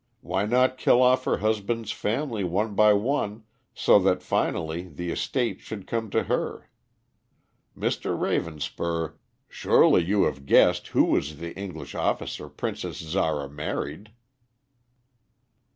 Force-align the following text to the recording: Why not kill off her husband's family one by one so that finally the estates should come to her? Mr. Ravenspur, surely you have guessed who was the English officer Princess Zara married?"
Why 0.21 0.47
not 0.47 0.79
kill 0.79 0.99
off 0.99 1.25
her 1.25 1.37
husband's 1.37 1.91
family 1.91 2.43
one 2.43 2.73
by 2.73 2.91
one 2.93 3.43
so 3.75 3.99
that 3.99 4.23
finally 4.23 4.87
the 4.87 5.11
estates 5.11 5.61
should 5.61 5.85
come 5.85 6.09
to 6.09 6.23
her? 6.23 6.71
Mr. 7.77 8.19
Ravenspur, 8.19 9.13
surely 9.47 10.01
you 10.01 10.23
have 10.23 10.47
guessed 10.47 10.87
who 10.87 11.03
was 11.03 11.37
the 11.37 11.55
English 11.55 11.93
officer 11.93 12.49
Princess 12.49 12.97
Zara 12.97 13.47
married?" 13.47 14.09